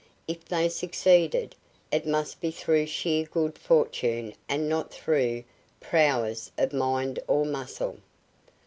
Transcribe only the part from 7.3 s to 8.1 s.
muscle.